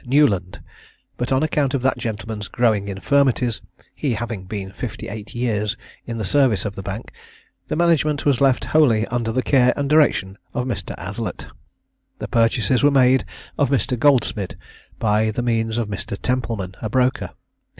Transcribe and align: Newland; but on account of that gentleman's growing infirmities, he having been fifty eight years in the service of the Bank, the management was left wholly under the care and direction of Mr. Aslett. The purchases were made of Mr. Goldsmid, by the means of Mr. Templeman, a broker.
Newland; 0.03 0.63
but 1.15 1.31
on 1.31 1.43
account 1.43 1.75
of 1.75 1.83
that 1.83 1.95
gentleman's 1.99 2.47
growing 2.47 2.87
infirmities, 2.87 3.61
he 3.93 4.13
having 4.15 4.45
been 4.45 4.71
fifty 4.71 5.07
eight 5.07 5.35
years 5.35 5.77
in 6.07 6.17
the 6.17 6.25
service 6.25 6.65
of 6.65 6.73
the 6.73 6.81
Bank, 6.81 7.11
the 7.67 7.75
management 7.75 8.25
was 8.25 8.41
left 8.41 8.65
wholly 8.65 9.05
under 9.09 9.31
the 9.31 9.43
care 9.43 9.73
and 9.77 9.87
direction 9.87 10.39
of 10.55 10.65
Mr. 10.65 10.95
Aslett. 10.97 11.49
The 12.17 12.27
purchases 12.27 12.81
were 12.81 12.89
made 12.89 13.25
of 13.59 13.69
Mr. 13.69 13.95
Goldsmid, 13.95 14.55
by 14.97 15.29
the 15.29 15.43
means 15.43 15.77
of 15.77 15.87
Mr. 15.87 16.17
Templeman, 16.19 16.73
a 16.81 16.89
broker. 16.89 17.29